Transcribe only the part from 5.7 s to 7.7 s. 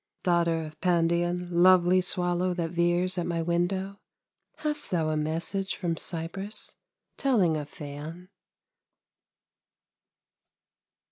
from Cyprus Telling of